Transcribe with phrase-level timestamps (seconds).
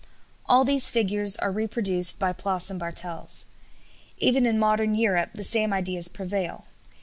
[0.47, 3.45] All these figures are reproduced by Ploss and Bartels.
[4.17, 6.65] Even in modern Europe the same ideas prevail.